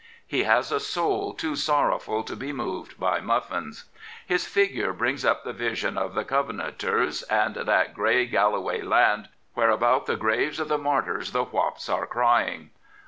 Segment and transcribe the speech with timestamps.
[0.25, 3.85] He has a soul too sorrowful to be moved by muffins.
[4.25, 9.69] His figure brings up the vision of the Covenanters and that grey Galloway land," where
[9.69, 12.71] about the graves of the martyrs the whaups are crying."